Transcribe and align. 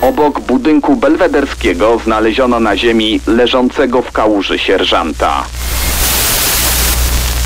Obok 0.00 0.40
budynku 0.40 0.96
belwederskiego 0.96 2.00
znaleziono 2.04 2.60
na 2.60 2.76
ziemi 2.76 3.20
leżącego 3.26 4.02
w 4.02 4.12
kałuży 4.12 4.58
sierżanta. 4.58 5.44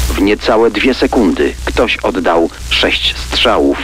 W 0.08 0.22
niecałe 0.22 0.70
dwie 0.70 0.94
sekundy 0.94 1.54
ktoś 1.64 1.96
oddał 1.96 2.50
sześć 2.70 3.16
strzałów. 3.16 3.78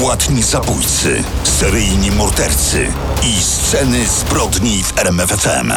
Płatni 0.00 0.42
zabójcy, 0.42 1.24
seryjni 1.44 2.10
mordercy 2.10 2.86
i 3.22 3.42
sceny 3.42 4.06
zbrodni 4.06 4.82
w 4.82 4.98
RMFFM. 4.98 5.72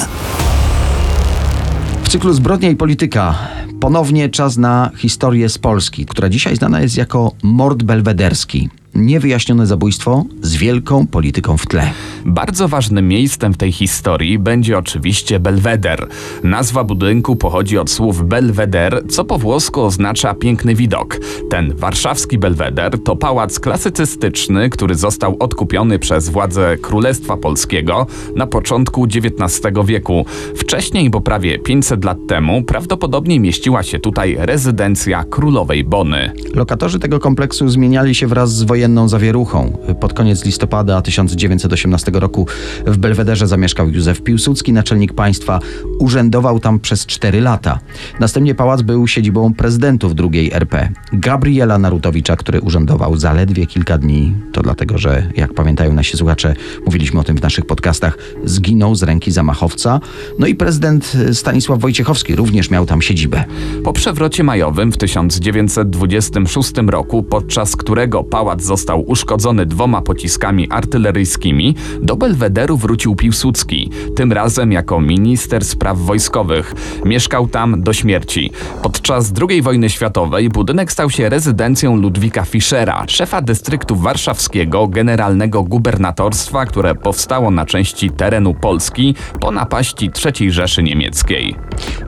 W 2.03 2.09
cyklu 2.09 2.33
Zbrodnia 2.33 2.69
i 2.69 2.75
Polityka 2.75 3.35
ponownie 3.79 4.29
czas 4.29 4.57
na 4.57 4.91
historię 4.97 5.49
z 5.49 5.57
Polski, 5.57 6.05
która 6.05 6.29
dzisiaj 6.29 6.55
znana 6.55 6.81
jest 6.81 6.97
jako 6.97 7.31
mord 7.43 7.83
belwederski. 7.83 8.69
Niewyjaśnione 8.96 9.66
zabójstwo 9.66 10.25
z 10.41 10.55
wielką 10.55 11.07
polityką 11.07 11.57
w 11.57 11.68
tle. 11.68 11.91
Bardzo 12.26 12.67
ważnym 12.67 13.08
miejscem 13.08 13.53
w 13.53 13.58
tej 13.58 13.72
historii 13.72 14.40
będzie 14.40 14.77
oczywiście 14.77 15.40
Belweder. 15.40 16.08
Nazwa 16.44 16.84
budynku 16.84 17.36
pochodzi 17.36 17.77
od 17.77 17.89
słów 17.89 18.27
Belweder, 18.27 19.03
co 19.09 19.26
po 19.26 19.38
włosku 19.38 19.81
oznacza 19.81 20.34
piękny 20.34 20.76
widok. 20.76 21.20
Ten 21.50 21.73
warszawski 21.76 22.38
Belweder 22.38 23.03
to 23.03 23.16
pałac 23.16 23.59
klasycystyczny, 23.59 24.70
który 24.70 24.95
został 24.95 25.36
odkupiony 25.39 26.00
przez 26.00 26.30
władze 26.30 26.77
Królestwa 26.77 27.38
Polskiego 27.38 28.08
na 28.36 28.48
początku 28.48 29.05
XIX 29.05 29.62
wieku. 29.86 30.25
Wcześniej, 30.55 31.09
bo 31.09 31.22
prawie 31.22 31.59
500 31.59 32.05
lat 32.05 32.17
temu, 32.27 32.64
prawdopodobnie 32.64 33.39
mieściła 33.39 33.84
się 33.84 34.00
tutaj 34.00 34.36
rezydencja 34.39 35.23
królowej 35.23 35.84
Bony. 35.84 36.34
Lokatorzy 36.53 37.00
tego 37.00 37.20
kompleksu 37.20 37.70
zmieniali 37.70 38.16
się 38.16 38.27
wraz 38.27 38.55
z 38.55 38.64
wojenną 38.85 39.09
zawieruchą. 39.09 39.77
Pod 39.99 40.13
koniec 40.13 40.45
listopada 40.45 41.02
1918 41.02 42.12
roku 42.13 42.48
w 42.85 42.98
Belwederze 42.98 43.48
zamieszkał 43.48 43.89
Józef 43.89 44.22
Piłsudski, 44.22 44.73
naczelnik 44.73 45.14
państwa. 45.14 45.59
Urzędował 46.00 46.59
tam 46.59 46.80
przez 46.80 47.06
4 47.06 47.41
lata. 47.41 47.80
Następnie 48.19 48.56
pałac 48.56 48.81
był 48.81 49.08
siedzibą 49.08 49.53
prezydentów 49.53 50.13
II 50.33 50.53
RP. 50.53 50.89
Gabriela 51.13 51.78
Narutowicza, 51.78 52.36
który 52.36 52.61
urzędował 52.61 53.17
zaledwie 53.17 53.66
kilka 53.66 53.97
dni, 53.97 54.33
to 54.52 54.61
dlatego, 54.61 54.97
że 54.97 55.30
jak 55.36 55.53
pamiętają 55.53 55.94
nasi 55.94 56.17
słuchacze, 56.17 56.53
mówiliśmy 56.86 57.19
o 57.19 57.23
tym 57.23 57.38
w 57.38 57.41
naszych 57.41 57.66
podcastach, 57.66 58.17
zginął 58.44 58.95
z 58.95 59.03
ręki 59.03 59.31
zamachowca. 59.31 60.00
No 60.39 60.47
i 60.47 60.56
prezydent 60.56 61.13
Stanisław 61.33 61.80
Wojciechowski 61.80 62.36
również 62.36 62.69
miał 62.69 62.86
tam 62.86 63.02
siedzibę. 63.02 63.44
Po 63.83 63.94
przewrocie 63.94 64.44
majowym 64.44 64.91
w 64.91 64.97
1926 64.97 66.72
roku, 66.88 67.23
podczas 67.23 67.75
którego 67.75 68.23
pałac 68.23 68.63
został 68.63 68.75
uszkodzony 69.06 69.66
dwoma 69.66 70.02
pociskami 70.02 70.72
artyleryjskimi, 70.72 71.76
do 72.02 72.16
Belwederu 72.16 72.78
wrócił 72.78 73.16
Piłsudski, 73.16 73.90
tym 74.16 74.31
razem 74.31 74.72
jako 74.72 75.02
minister 75.02 75.66
spraw 75.66 75.98
wojskowych. 75.98 76.73
Mieszkał 77.06 77.48
tam 77.48 77.81
do 77.81 77.94
śmierci. 77.94 78.52
Podczas 78.84 79.34
II 79.50 79.62
wojny 79.62 79.90
światowej 79.90 80.50
budynek 80.50 80.92
stał 80.92 81.09
się 81.09 81.30
rezydencją 81.30 81.96
Ludwika 81.96 82.46
Fischera, 82.46 83.06
szefa 83.08 83.42
dystryktu 83.42 83.96
warszawskiego, 83.96 84.88
generalnego 84.88 85.64
gubernatorstwa, 85.64 86.66
które 86.66 86.96
powstało 86.96 87.52
na 87.52 87.66
części 87.66 88.12
terenu 88.12 88.53
Polski 88.53 89.16
po 89.42 89.52
napaści 89.52 90.12
III 90.26 90.52
Rzeszy 90.52 90.84
Niemieckiej. 90.84 91.56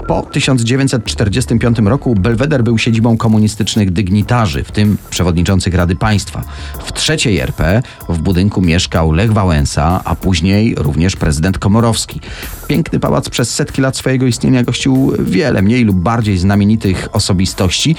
Po 0.07 0.21
1945 0.21 1.79
roku 1.79 2.15
Belweder 2.15 2.63
był 2.63 2.77
siedzibą 2.77 3.17
komunistycznych 3.17 3.91
dygnitarzy, 3.91 4.63
w 4.63 4.71
tym 4.71 4.97
przewodniczących 5.09 5.73
Rady 5.73 5.95
Państwa. 5.95 6.43
W 6.85 6.91
trzeciej 6.91 7.39
RP 7.39 7.81
w 8.09 8.17
budynku 8.17 8.61
mieszkał 8.61 9.11
Lech 9.11 9.33
Wałęsa, 9.33 10.01
a 10.05 10.15
później 10.15 10.75
również 10.77 11.15
prezydent 11.15 11.59
Komorowski. 11.59 12.21
Piękny 12.67 12.99
pałac 12.99 13.29
przez 13.29 13.53
setki 13.53 13.81
lat 13.81 13.97
swojego 13.97 14.25
istnienia 14.25 14.63
gościł 14.63 15.13
wiele 15.19 15.61
mniej 15.61 15.83
lub 15.83 15.97
bardziej 15.97 16.37
znamienitych 16.37 17.07
osobistości, 17.11 17.95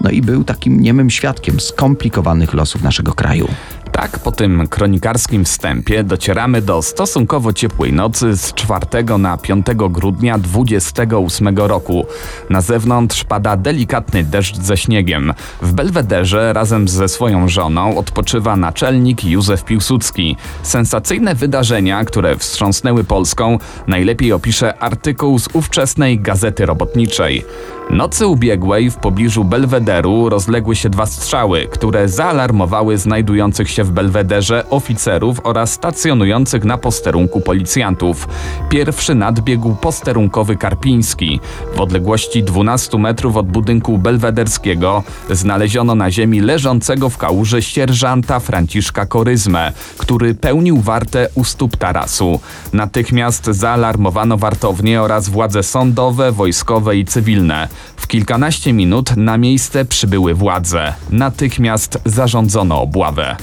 no 0.00 0.10
i 0.10 0.22
był 0.22 0.44
takim 0.44 0.80
niemym 0.80 1.10
świadkiem 1.10 1.60
skomplikowanych 1.60 2.54
losów 2.54 2.82
naszego 2.82 3.12
kraju. 3.12 3.48
Tak, 3.96 4.18
po 4.18 4.32
tym 4.32 4.68
kronikarskim 4.68 5.44
wstępie 5.44 6.04
docieramy 6.04 6.62
do 6.62 6.82
stosunkowo 6.82 7.52
ciepłej 7.52 7.92
nocy 7.92 8.36
z 8.36 8.54
4 8.54 9.18
na 9.18 9.36
5 9.36 9.66
grudnia 9.76 10.38
28 10.38 11.58
roku. 11.58 12.06
Na 12.50 12.60
zewnątrz 12.60 13.24
pada 13.24 13.56
delikatny 13.56 14.24
deszcz 14.24 14.56
ze 14.56 14.76
śniegiem. 14.76 15.34
W 15.62 15.72
Belwederze 15.72 16.52
razem 16.52 16.88
ze 16.88 17.08
swoją 17.08 17.48
żoną 17.48 17.98
odpoczywa 17.98 18.56
naczelnik 18.56 19.24
Józef 19.24 19.64
Piłsudski. 19.64 20.36
Sensacyjne 20.62 21.34
wydarzenia, 21.34 22.04
które 22.04 22.36
wstrząsnęły 22.36 23.04
Polską, 23.04 23.58
najlepiej 23.86 24.32
opisze 24.32 24.78
artykuł 24.78 25.38
z 25.38 25.48
ówczesnej 25.52 26.20
Gazety 26.20 26.66
Robotniczej. 26.66 27.44
Nocy 27.90 28.26
ubiegłej 28.26 28.90
w 28.90 28.96
pobliżu 28.96 29.44
Belwederu 29.44 30.28
rozległy 30.28 30.76
się 30.76 30.90
dwa 30.90 31.06
strzały, 31.06 31.68
które 31.70 32.08
zaalarmowały 32.08 32.98
znajdujących 32.98 33.70
się 33.70 33.84
w 33.86 33.90
Belwederze 33.90 34.70
oficerów 34.70 35.40
oraz 35.44 35.72
stacjonujących 35.72 36.64
na 36.64 36.78
posterunku 36.78 37.40
policjantów. 37.40 38.28
Pierwszy 38.68 39.14
nadbiegł 39.14 39.74
posterunkowy 39.74 40.56
Karpiński. 40.56 41.40
W 41.76 41.80
odległości 41.80 42.42
12 42.42 42.98
metrów 42.98 43.36
od 43.36 43.46
budynku 43.46 43.98
belwederskiego 43.98 45.02
znaleziono 45.30 45.94
na 45.94 46.10
ziemi 46.10 46.40
leżącego 46.40 47.10
w 47.10 47.18
kałuży 47.18 47.62
sierżanta 47.62 48.40
Franciszka 48.40 49.06
Koryzmę, 49.06 49.72
który 49.98 50.34
pełnił 50.34 50.80
wartę 50.80 51.28
u 51.34 51.44
stóp 51.44 51.76
tarasu. 51.76 52.40
Natychmiast 52.72 53.44
zaalarmowano 53.44 54.36
wartownię 54.36 55.02
oraz 55.02 55.28
władze 55.28 55.62
sądowe, 55.62 56.32
wojskowe 56.32 56.96
i 56.96 57.04
cywilne. 57.04 57.68
W 57.96 58.06
kilkanaście 58.06 58.72
minut 58.72 59.16
na 59.16 59.38
miejsce 59.38 59.84
przybyły 59.84 60.34
władze. 60.34 60.94
Natychmiast 61.10 61.98
zarządzono 62.04 62.80
obławę. 62.82 63.36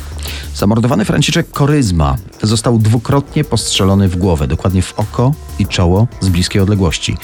Zamordowany 0.56 1.06
Franciszek 1.06 1.52
Koryzma 1.52 2.18
został 2.42 2.80
dwukrotnie 2.80 3.44
postrzelony 3.44 4.10
w 4.10 4.16
głowę, 4.16 4.48
dokładnie 4.48 4.82
w 4.82 5.00
oko 5.00 5.34
i 5.60 5.68
czoło 5.68 6.08
z 6.22 6.30
bliskiej 6.30 6.62
odległości. 6.62 7.18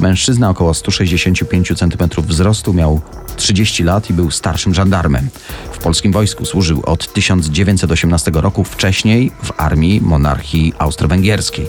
Mężczyzna 0.00 0.50
około 0.50 0.74
165 0.74 1.72
cm 1.78 2.22
wzrostu 2.22 2.74
miał 2.74 3.00
30 3.36 3.82
lat 3.82 4.10
i 4.10 4.12
był 4.12 4.30
starszym 4.30 4.74
żandarmem. 4.74 5.28
W 5.72 5.78
polskim 5.78 6.12
wojsku 6.12 6.44
służył 6.44 6.82
od 6.86 7.12
1918 7.12 8.30
roku, 8.34 8.64
wcześniej 8.64 9.32
w 9.42 9.52
armii 9.56 10.00
monarchii 10.00 10.72
austro-węgierskiej. 10.78 11.66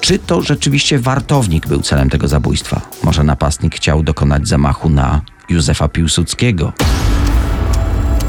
Czy 0.00 0.18
to 0.18 0.42
rzeczywiście 0.42 0.98
wartownik 0.98 1.66
był 1.66 1.82
celem 1.82 2.10
tego 2.10 2.28
zabójstwa? 2.28 2.80
Może 3.02 3.24
napastnik 3.24 3.74
chciał 3.76 4.02
dokonać 4.02 4.48
zamachu 4.48 4.88
na 4.88 5.20
Józefa 5.48 5.88
Piłsudskiego? 5.88 6.72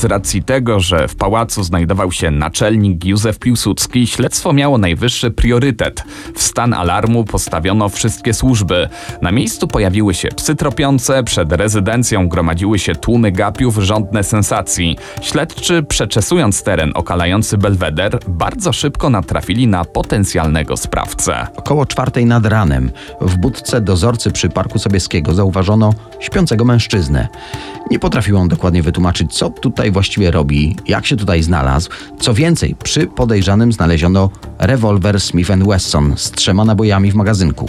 Z 0.00 0.04
racji 0.04 0.42
tego, 0.42 0.80
że 0.80 1.08
w 1.08 1.16
pałacu 1.16 1.62
znajdował 1.62 2.12
się 2.12 2.30
naczelnik 2.30 3.04
Józef 3.04 3.38
Piłsudski, 3.38 4.06
śledztwo 4.06 4.52
miało 4.52 4.78
najwyższy 4.78 5.30
priorytet. 5.30 6.04
W 6.34 6.42
stan 6.42 6.74
alarmu 6.74 7.24
postawiono 7.24 7.88
wszystkie 7.88 8.34
służby. 8.34 8.88
Na 9.22 9.32
miejscu 9.32 9.68
pojawiły 9.68 10.14
się 10.14 10.28
psy 10.28 10.54
tropiące, 10.54 11.24
przed 11.24 11.52
rezydencją 11.52 12.28
gromadziły 12.28 12.78
się 12.78 12.94
tłumy 12.94 13.32
gapiów 13.32 13.76
żądne 13.76 14.24
sensacji. 14.24 14.96
Śledczy, 15.22 15.82
przeczesując 15.82 16.62
teren 16.62 16.92
okalający 16.94 17.58
Belweder, 17.58 18.18
bardzo 18.28 18.72
szybko 18.72 19.10
natrafili 19.10 19.66
na 19.66 19.84
potencjalnego 19.84 20.76
sprawcę. 20.76 21.46
Około 21.56 21.86
czwartej 21.86 22.26
nad 22.26 22.46
ranem 22.46 22.90
w 23.20 23.36
budce 23.36 23.80
dozorcy 23.80 24.30
przy 24.30 24.48
Parku 24.48 24.78
Sobieskiego 24.78 25.34
zauważono 25.34 25.94
śpiącego 26.20 26.64
mężczyznę. 26.64 27.28
Nie 27.90 27.98
potrafił 27.98 28.38
on 28.38 28.48
dokładnie 28.48 28.82
wytłumaczyć, 28.82 29.34
co 29.34 29.50
tutaj 29.50 29.89
właściwie 29.90 30.30
robi, 30.30 30.76
jak 30.86 31.06
się 31.06 31.16
tutaj 31.16 31.42
znalazł. 31.42 31.90
Co 32.20 32.34
więcej, 32.34 32.76
przy 32.82 33.06
podejrzanym 33.06 33.72
znaleziono 33.72 34.30
rewolwer 34.58 35.20
Smith 35.20 35.50
Wesson 35.66 36.14
z 36.16 36.30
trzema 36.30 36.64
nabojami 36.64 37.12
w 37.12 37.14
magazynku. 37.14 37.68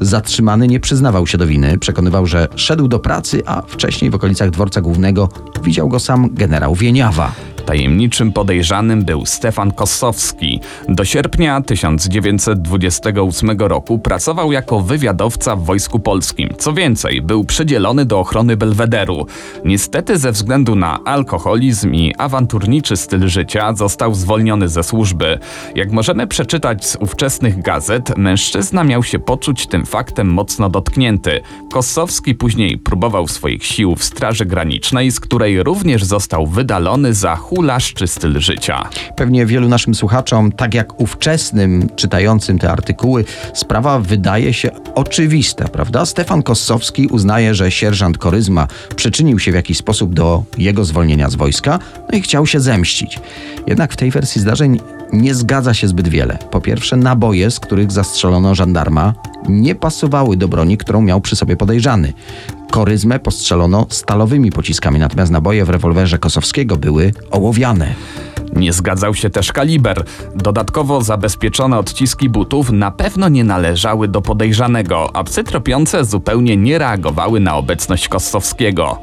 Zatrzymany 0.00 0.68
nie 0.68 0.80
przyznawał 0.80 1.26
się 1.26 1.38
do 1.38 1.46
winy, 1.46 1.78
przekonywał, 1.78 2.26
że 2.26 2.48
szedł 2.56 2.88
do 2.88 2.98
pracy, 2.98 3.42
a 3.46 3.62
wcześniej 3.62 4.10
w 4.10 4.14
okolicach 4.14 4.50
dworca 4.50 4.80
głównego 4.80 5.28
widział 5.62 5.88
go 5.88 6.00
sam 6.00 6.34
generał 6.34 6.74
Wieniawa. 6.74 7.32
Tajemniczym 7.70 8.32
podejrzanym 8.32 9.04
był 9.04 9.26
Stefan 9.26 9.72
Kossowski. 9.72 10.60
Do 10.88 11.04
sierpnia 11.04 11.60
1928 11.60 13.50
roku 13.58 13.98
pracował 13.98 14.52
jako 14.52 14.80
wywiadowca 14.80 15.56
w 15.56 15.64
Wojsku 15.64 16.00
Polskim. 16.00 16.48
Co 16.58 16.72
więcej, 16.72 17.22
był 17.22 17.44
przydzielony 17.44 18.04
do 18.04 18.20
ochrony 18.20 18.56
Belwederu. 18.56 19.26
Niestety 19.64 20.18
ze 20.18 20.32
względu 20.32 20.74
na 20.76 21.04
alkoholizm 21.04 21.94
i 21.94 22.14
awanturniczy 22.18 22.96
styl 22.96 23.28
życia 23.28 23.74
został 23.74 24.14
zwolniony 24.14 24.68
ze 24.68 24.82
służby. 24.82 25.38
Jak 25.74 25.92
możemy 25.92 26.26
przeczytać 26.26 26.86
z 26.86 26.96
ówczesnych 26.96 27.62
gazet, 27.62 28.18
mężczyzna 28.18 28.84
miał 28.84 29.02
się 29.02 29.18
poczuć 29.18 29.66
tym 29.66 29.86
faktem 29.86 30.28
mocno 30.28 30.70
dotknięty. 30.70 31.40
Kossowski 31.72 32.34
później 32.34 32.78
próbował 32.78 33.28
swoich 33.28 33.64
sił 33.64 33.96
w 33.96 34.04
Straży 34.04 34.46
Granicznej, 34.46 35.10
z 35.10 35.20
której 35.20 35.62
również 35.62 36.04
został 36.04 36.46
wydalony 36.46 37.14
za 37.14 37.36
hulaszczy 37.60 38.06
styl 38.06 38.40
życia. 38.40 38.88
Pewnie 39.16 39.46
wielu 39.46 39.68
naszym 39.68 39.94
słuchaczom, 39.94 40.52
tak 40.52 40.74
jak 40.74 41.00
ówczesnym 41.00 41.88
czytającym 41.96 42.58
te 42.58 42.70
artykuły, 42.70 43.24
sprawa 43.54 43.98
wydaje 43.98 44.54
się 44.54 44.70
oczywista, 44.94 45.68
prawda? 45.68 46.06
Stefan 46.06 46.42
Kossowski 46.42 47.06
uznaje, 47.06 47.54
że 47.54 47.70
sierżant 47.70 48.18
Koryzma 48.18 48.66
przyczynił 48.96 49.38
się 49.38 49.52
w 49.52 49.54
jakiś 49.54 49.78
sposób 49.78 50.14
do 50.14 50.42
jego 50.58 50.84
zwolnienia 50.84 51.30
z 51.30 51.34
wojska, 51.34 51.78
no 52.12 52.18
i 52.18 52.22
chciał 52.22 52.46
się 52.46 52.60
zemścić. 52.60 53.18
Jednak 53.66 53.92
w 53.92 53.96
tej 53.96 54.10
wersji 54.10 54.40
zdarzeń 54.40 54.80
nie 55.12 55.34
zgadza 55.34 55.74
się 55.74 55.88
zbyt 55.88 56.08
wiele. 56.08 56.38
Po 56.50 56.60
pierwsze, 56.60 56.96
naboje, 56.96 57.50
z 57.50 57.60
których 57.60 57.92
zastrzelono 57.92 58.54
żandarma, 58.54 59.14
nie 59.48 59.74
pasowały 59.74 60.36
do 60.36 60.48
broni, 60.48 60.76
którą 60.76 61.02
miał 61.02 61.20
przy 61.20 61.36
sobie 61.36 61.56
podejrzany. 61.56 62.12
Koryzmę 62.70 63.18
postrzelono 63.18 63.86
stalowymi 63.88 64.50
pociskami, 64.50 64.98
natomiast 64.98 65.32
naboje 65.32 65.64
w 65.64 65.70
rewolwerze 65.70 66.18
Kosowskiego 66.18 66.76
były 66.76 67.12
ołowiane. 67.30 67.94
Nie 68.56 68.72
zgadzał 68.72 69.14
się 69.14 69.30
też 69.30 69.52
kaliber. 69.52 70.04
Dodatkowo 70.36 71.02
zabezpieczone 71.02 71.78
odciski 71.78 72.28
butów 72.28 72.70
na 72.70 72.90
pewno 72.90 73.28
nie 73.28 73.44
należały 73.44 74.08
do 74.08 74.22
podejrzanego, 74.22 75.16
a 75.16 75.24
psy 75.24 75.44
tropiące 75.44 76.04
zupełnie 76.04 76.56
nie 76.56 76.78
reagowały 76.78 77.40
na 77.40 77.56
obecność 77.56 78.08
Kossowskiego. 78.08 78.98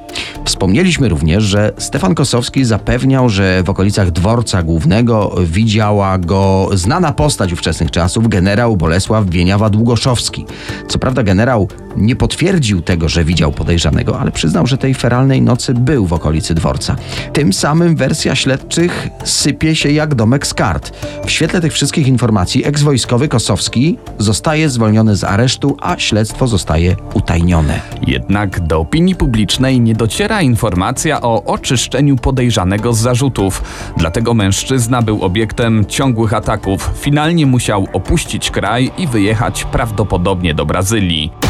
Wspomnieliśmy 0.45 1.09
również, 1.09 1.43
że 1.43 1.71
Stefan 1.77 2.15
Kosowski 2.15 2.65
zapewniał, 2.65 3.29
że 3.29 3.63
w 3.63 3.69
okolicach 3.69 4.11
dworca 4.11 4.63
głównego 4.63 5.35
widziała 5.43 6.17
go 6.17 6.69
znana 6.73 7.11
postać 7.11 7.53
ówczesnych 7.53 7.91
czasów, 7.91 8.27
generał 8.27 8.77
Bolesław 8.77 9.25
Wieniawa-Długoszowski. 9.25 10.45
Co 10.87 10.99
prawda 10.99 11.23
generał 11.23 11.67
nie 11.97 12.15
potwierdził 12.15 12.81
tego, 12.81 13.09
że 13.09 13.23
widział 13.23 13.51
podejrzanego, 13.57 14.19
ale 14.19 14.31
przyznał, 14.31 14.67
że 14.67 14.77
tej 14.77 14.93
feralnej 14.93 15.41
nocy 15.41 15.73
był 15.73 16.05
w 16.05 16.13
okolicy 16.13 16.53
dworca. 16.53 16.95
Tym 17.33 17.53
samym 17.53 17.95
wersja 17.95 18.35
śledczych 18.35 19.07
sypie 19.23 19.75
się 19.75 19.91
jak 19.91 20.15
domek 20.15 20.47
z 20.47 20.53
kart. 20.53 20.91
W 21.25 21.31
świetle 21.31 21.61
tych 21.61 21.73
wszystkich 21.73 22.07
informacji 22.07 22.65
ekswojskowy 22.65 23.27
Kosowski 23.27 23.97
zostaje 24.17 24.69
zwolniony 24.69 25.15
z 25.15 25.23
aresztu, 25.23 25.77
a 25.81 25.97
śledztwo 25.97 26.47
zostaje 26.47 26.95
utajnione. 27.13 27.81
Jednak 28.07 28.59
do 28.59 28.79
opinii 28.79 29.15
publicznej 29.15 29.79
nie 29.79 29.95
dociera 29.95 30.41
informacja 30.41 31.21
o 31.21 31.43
oczyszczeniu 31.43 32.15
podejrzanego 32.15 32.93
z 32.93 32.99
zarzutów. 32.99 33.63
Dlatego 33.97 34.33
mężczyzna 34.33 35.01
był 35.01 35.23
obiektem 35.23 35.85
ciągłych 35.85 36.33
ataków. 36.33 36.91
Finalnie 36.95 37.45
musiał 37.45 37.87
opuścić 37.93 38.51
kraj 38.51 38.91
i 38.97 39.07
wyjechać 39.07 39.63
prawdopodobnie 39.63 40.53
do 40.53 40.65
Brazylii. 40.65 41.46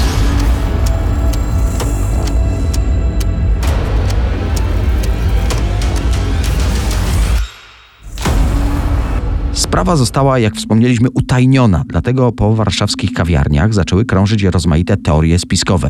Sprawa 9.78 9.96
została, 9.96 10.40
jak 10.40 10.56
wspomnieliśmy, 10.56 11.10
utajniona, 11.14 11.84
dlatego 11.88 12.32
po 12.32 12.56
warszawskich 12.56 13.14
kawiarniach 13.14 13.74
zaczęły 13.74 14.06
krążyć 14.06 14.44
rozmaite 14.44 14.98
teorie 14.98 15.40
spiskowe. 15.40 15.90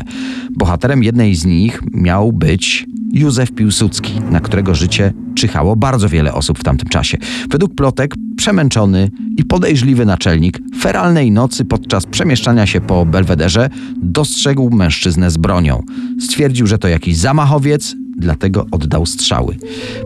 Bohaterem 0.50 1.02
jednej 1.02 1.34
z 1.34 1.44
nich 1.44 1.82
miał 1.92 2.32
być 2.32 2.86
Józef 3.12 3.52
Piłsudski, 3.52 4.20
na 4.30 4.40
którego 4.40 4.74
życie 4.74 5.12
czyhało 5.34 5.76
bardzo 5.76 6.08
wiele 6.08 6.34
osób 6.34 6.58
w 6.58 6.64
tamtym 6.64 6.88
czasie. 6.88 7.18
Według 7.50 7.74
plotek 7.74 8.14
przemęczony 8.36 9.10
i 9.36 9.44
podejrzliwy 9.44 10.06
naczelnik 10.06 10.58
feralnej 10.80 11.30
nocy 11.30 11.64
podczas 11.64 12.06
przemieszczania 12.06 12.66
się 12.66 12.80
po 12.80 13.06
Belwederze 13.06 13.70
dostrzegł 14.02 14.70
mężczyznę 14.70 15.30
z 15.30 15.36
bronią. 15.36 15.82
Stwierdził, 16.20 16.66
że 16.66 16.78
to 16.78 16.88
jakiś 16.88 17.16
zamachowiec, 17.16 17.94
dlatego 18.18 18.66
oddał 18.70 19.06
strzały. 19.06 19.56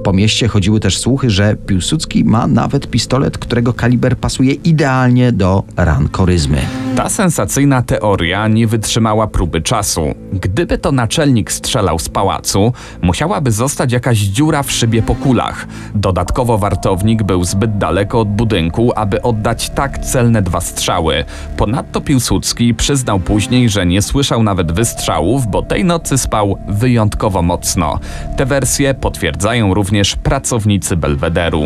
Po 0.04 0.12
mieście 0.12 0.48
chodziły 0.48 0.80
też 0.80 0.98
słuchy, 0.98 1.30
że 1.30 1.56
Piłsudski 1.66 2.24
ma 2.24 2.46
nawet 2.46 2.90
pistolet, 2.90 3.38
którego 3.38 3.72
kaliber 3.72 4.16
pasuje 4.16 4.52
idealnie 4.52 5.32
do 5.32 5.64
ran 5.76 6.08
koryzmy. 6.08 6.81
Ta 6.96 7.08
sensacyjna 7.08 7.82
teoria 7.82 8.48
nie 8.48 8.66
wytrzymała 8.66 9.26
próby 9.26 9.60
czasu. 9.60 10.14
Gdyby 10.32 10.78
to 10.78 10.92
naczelnik 10.92 11.52
strzelał 11.52 11.98
z 11.98 12.08
pałacu, 12.08 12.72
musiałaby 13.02 13.52
zostać 13.52 13.92
jakaś 13.92 14.18
dziura 14.18 14.62
w 14.62 14.72
szybie 14.72 15.02
po 15.02 15.14
kulach. 15.14 15.66
Dodatkowo 15.94 16.58
wartownik 16.58 17.22
był 17.22 17.44
zbyt 17.44 17.78
daleko 17.78 18.20
od 18.20 18.28
budynku, 18.28 18.92
aby 18.96 19.22
oddać 19.22 19.70
tak 19.70 19.98
celne 19.98 20.42
dwa 20.42 20.60
strzały. 20.60 21.24
Ponadto 21.56 22.00
Piłsudski 22.00 22.74
przyznał 22.74 23.20
później, 23.20 23.68
że 23.68 23.86
nie 23.86 24.02
słyszał 24.02 24.42
nawet 24.42 24.72
wystrzałów, 24.72 25.46
bo 25.46 25.62
tej 25.62 25.84
nocy 25.84 26.18
spał 26.18 26.58
wyjątkowo 26.68 27.42
mocno. 27.42 27.98
Te 28.36 28.46
wersje 28.46 28.94
potwierdzają 28.94 29.74
również 29.74 30.16
pracownicy 30.16 30.96
Belwederu. 30.96 31.62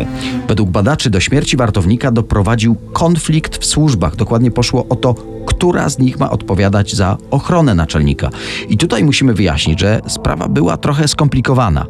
Według 0.47 0.69
badaczy 0.69 1.09
do 1.09 1.19
śmierci 1.19 1.57
wartownika 1.57 2.11
doprowadził 2.11 2.75
konflikt 2.93 3.57
w 3.57 3.65
służbach. 3.65 4.15
Dokładnie 4.15 4.51
poszło 4.51 4.85
o 4.89 4.95
to, 4.95 5.16
która 5.47 5.89
z 5.89 5.99
nich 5.99 6.19
ma 6.19 6.31
odpowiadać 6.31 6.95
za 6.95 7.17
ochronę 7.31 7.75
naczelnika. 7.75 8.29
I 8.69 8.77
tutaj 8.77 9.03
musimy 9.03 9.33
wyjaśnić, 9.33 9.79
że 9.79 10.01
sprawa 10.07 10.47
była 10.47 10.77
trochę 10.77 11.07
skomplikowana. 11.07 11.85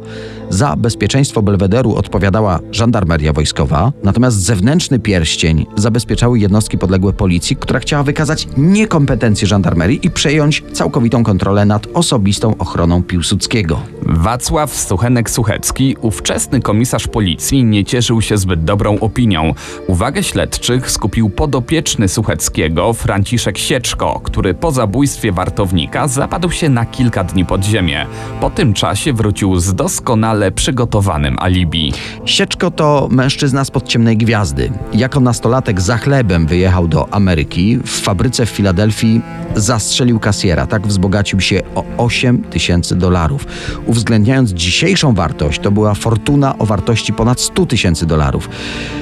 Za 0.50 0.76
bezpieczeństwo 0.76 1.42
Belwederu 1.42 1.94
odpowiadała 1.94 2.60
żandarmeria 2.72 3.32
wojskowa, 3.32 3.92
natomiast 4.02 4.40
zewnętrzny 4.40 4.98
pierścień 4.98 5.66
zabezpieczały 5.76 6.38
jednostki 6.38 6.78
podległe 6.78 7.12
policji, 7.12 7.56
która 7.56 7.80
chciała 7.80 8.02
wykazać 8.02 8.48
niekompetencje 8.56 9.48
żandarmerii 9.48 10.00
i 10.02 10.10
przejąć 10.10 10.64
całkowitą 10.72 11.24
kontrolę 11.24 11.64
nad 11.64 11.86
osobistą 11.94 12.54
ochroną 12.58 13.02
Piłsudskiego. 13.02 13.80
Wacław 14.02 14.74
Suchenek-Suchecki, 14.74 15.96
ówczesny 16.00 16.60
komisarz 16.60 17.08
policji, 17.08 17.64
nie 17.64 17.84
cieszył 17.84 18.22
się 18.22 18.38
zbyt 18.38 18.64
dobrą 18.64 18.98
opinią. 18.98 19.54
Uwagę 19.86 20.22
śledczych 20.22 20.90
skupił 20.90 21.30
podopieczny 21.30 22.08
Sucheckiego, 22.08 22.92
Franciszek 22.92 23.47
Sieczko, 23.56 24.20
który 24.24 24.54
po 24.54 24.72
zabójstwie 24.72 25.32
wartownika 25.32 26.08
zapadł 26.08 26.50
się 26.50 26.68
na 26.68 26.86
kilka 26.86 27.24
dni 27.24 27.44
pod 27.44 27.64
ziemię. 27.64 28.06
Po 28.40 28.50
tym 28.50 28.74
czasie 28.74 29.12
wrócił 29.12 29.60
z 29.60 29.74
doskonale 29.74 30.52
przygotowanym 30.52 31.36
alibi. 31.38 31.92
Sieczko 32.24 32.70
to 32.70 33.08
mężczyzna 33.10 33.64
spod 33.64 33.88
ciemnej 33.88 34.16
gwiazdy. 34.16 34.72
Jako 34.92 35.20
nastolatek 35.20 35.80
za 35.80 35.98
chlebem 35.98 36.46
wyjechał 36.46 36.88
do 36.88 37.14
Ameryki. 37.14 37.78
W 37.78 38.00
fabryce 38.00 38.46
w 38.46 38.50
Filadelfii 38.50 39.20
zastrzelił 39.54 40.18
kasjera. 40.18 40.66
Tak 40.66 40.86
wzbogacił 40.86 41.40
się 41.40 41.60
o 41.74 41.84
8 41.96 42.42
tysięcy 42.42 42.96
dolarów. 42.96 43.46
Uwzględniając 43.86 44.50
dzisiejszą 44.50 45.14
wartość, 45.14 45.60
to 45.60 45.70
była 45.70 45.94
fortuna 45.94 46.58
o 46.58 46.66
wartości 46.66 47.12
ponad 47.12 47.40
100 47.40 47.66
tysięcy 47.66 48.06
dolarów. 48.06 48.48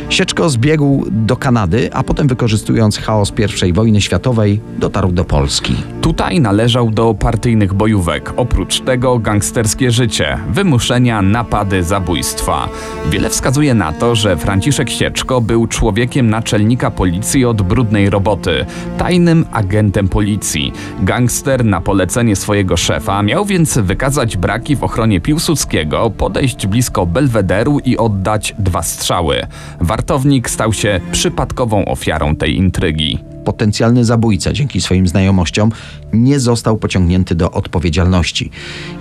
Sieczko 0.09 0.50
zbiegł 0.50 1.04
do 1.11 1.37
Kanady, 1.37 1.90
a 1.92 2.02
potem 2.02 2.28
wykorzystując 2.28 2.99
chaos 2.99 3.32
I 3.66 3.73
wojny 3.73 4.00
światowej, 4.00 4.36
dotarł 4.78 5.12
do 5.12 5.25
Polski. 5.25 5.75
Tutaj 6.00 6.40
należał 6.40 6.90
do 6.90 7.14
partyjnych 7.14 7.75
bojówek, 7.75 8.33
oprócz 8.37 8.81
tego 8.81 9.19
gangsterskie 9.19 9.90
życie, 9.90 10.38
wymuszenia, 10.49 11.23
napady, 11.23 11.83
zabójstwa. 11.83 12.69
Wiele 13.11 13.31
wskazuje 13.31 13.75
na 13.75 13.93
to, 13.93 14.14
że 14.14 14.37
Franciszek 14.37 14.90
Sieczko 14.90 15.40
był 15.40 15.66
człowiekiem 15.66 16.31
naczelnika 16.31 16.90
policji 16.90 17.45
od 17.45 17.62
brudnej 17.62 18.11
roboty, 18.11 18.66
tajnym 18.99 19.45
agentem 19.52 20.09
policji. 20.09 20.73
Gangster 21.00 21.64
na 21.64 21.81
polecenie 21.81 22.37
swojego 22.37 22.76
szefa 22.76 23.23
miał 23.23 23.45
więc 23.45 23.78
wykazać 23.78 24.37
braki 24.37 24.76
w 24.76 24.85
ochronie 24.85 25.21
Piłsudskiego, 25.21 26.11
podejść 26.11 26.66
blisko 26.66 27.07
Belwederu 27.07 27.78
i 27.78 27.97
oddać 27.97 28.55
dwa 28.59 28.83
strzały. 28.83 29.47
Wartownik 29.81 30.50
stał 30.50 30.73
się 30.73 31.00
przypadkową 31.12 31.85
ofiarą 31.85 32.37
tej 32.37 32.57
intrygi. 32.57 33.36
Potencjalny 33.46 34.04
zabójca 34.04 34.52
dzięki 34.52 34.80
swoim 34.80 35.08
znajomościom 35.08 35.72
nie 36.12 36.40
został 36.40 36.76
pociągnięty 36.76 37.34
do 37.34 37.50
odpowiedzialności. 37.50 38.50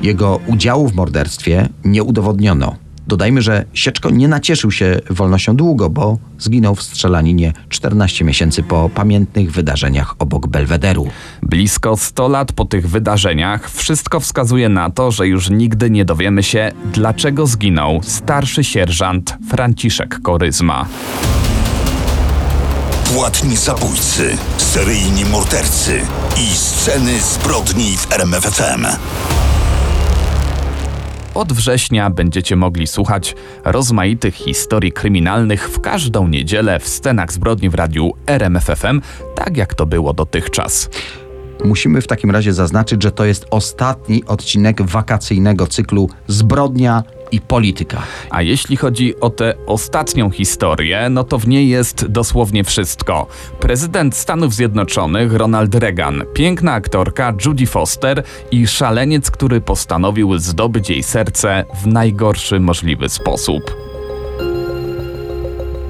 Jego 0.02 0.40
udziału 0.48 0.90
w 0.90 0.96
morderstwie 0.96 1.70
nie 1.86 2.04
udowodniono. 2.04 2.76
Dodajmy, 3.08 3.42
że 3.42 3.66
Sieczko 3.74 4.10
nie 4.10 4.28
nacieszył 4.28 4.72
się 4.72 5.00
wolnością 5.10 5.56
długo, 5.56 5.90
bo 5.90 6.18
zginął 6.40 6.76
w 6.76 6.84
strzelaninie 6.84 7.54
14 7.70 8.26
miesięcy 8.26 8.64
po 8.64 8.90
pamiętnych 8.90 9.52
wydarzeniach 9.52 10.16
obok 10.20 10.48
Belwederu. 10.48 11.08
Blisko 11.44 11.98
100 11.98 12.28
lat 12.28 12.52
po 12.52 12.66
tych 12.66 12.90
wydarzeniach 12.90 13.72
wszystko 13.72 14.20
wskazuje 14.20 14.70
na 14.70 14.90
to, 14.90 15.12
że 15.12 15.28
już 15.28 15.50
nigdy 15.50 15.90
nie 15.90 16.06
dowiemy 16.06 16.44
się, 16.44 16.72
dlaczego 16.94 17.48
zginął 17.48 18.00
starszy 18.04 18.64
sierżant 18.64 19.38
Franciszek 19.50 20.20
Koryzma. 20.22 20.86
Płatni 23.16 23.58
zabójcy, 23.58 24.38
seryjni 24.58 25.26
mordercy 25.26 26.02
i 26.38 26.56
sceny 26.56 27.20
zbrodni 27.20 27.98
w 27.98 28.12
RMFFM. 28.12 28.86
Od 31.34 31.54
września 31.54 32.10
będziecie 32.10 32.56
mogli 32.56 32.88
słuchać 32.88 33.36
rozmaitych 33.64 34.36
historii 34.36 34.92
kryminalnych 34.92 35.70
w 35.70 35.82
każdą 35.82 36.28
niedzielę 36.28 36.80
w 36.80 36.88
scenach 36.88 37.32
zbrodni 37.32 37.70
w 37.70 37.76
radiu 37.76 38.12
RMFFM, 38.28 39.02
tak 39.36 39.58
jak 39.58 39.74
to 39.74 39.86
było 39.86 40.14
dotychczas. 40.14 40.90
Musimy 41.64 42.02
w 42.02 42.08
takim 42.08 42.32
razie 42.32 42.54
zaznaczyć, 42.54 43.04
że 43.04 43.12
to 43.12 43.26
jest 43.26 43.46
ostatni 43.52 44.26
odcinek 44.26 44.82
wakacyjnego 44.82 45.68
cyklu 45.68 46.10
Zbrodnia 46.28 47.04
i 47.32 47.42
polityka. 47.42 48.02
A 48.30 48.42
jeśli 48.42 48.78
chodzi 48.78 49.20
o 49.20 49.30
tę 49.30 49.54
ostatnią 49.66 50.30
historię, 50.30 51.10
no 51.10 51.24
to 51.24 51.38
w 51.38 51.48
niej 51.48 51.70
jest 51.70 52.06
dosłownie 52.06 52.64
wszystko. 52.64 53.28
Prezydent 53.60 54.16
Stanów 54.16 54.54
Zjednoczonych 54.54 55.34
Ronald 55.34 55.76
Reagan, 55.76 56.24
piękna 56.34 56.74
aktorka 56.74 57.34
Judy 57.46 57.66
Foster 57.66 58.24
i 58.52 58.68
szaleniec, 58.68 59.32
który 59.32 59.62
postanowił 59.62 60.38
zdobyć 60.38 60.90
jej 60.90 61.04
serce 61.04 61.66
w 61.84 61.88
najgorszy 61.88 62.60
możliwy 62.60 63.10
sposób. 63.10 63.95